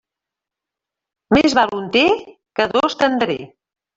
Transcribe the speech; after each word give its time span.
Més 1.37 1.57
val 1.59 1.75
un 1.81 1.85
té, 1.97 2.03
que 2.61 2.67
dos 2.75 2.99
te'n 3.03 3.21
daré. 3.25 3.37